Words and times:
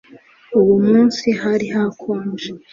Uwo 0.59 0.75
munsi 0.87 1.25
hari 1.41 1.65
hakonje 1.75 2.49